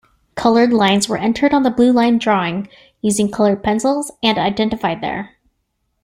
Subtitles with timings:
[0.33, 2.67] Colored lines were entered on the blue-line drawing
[3.03, 5.35] using colored pencils and identified there.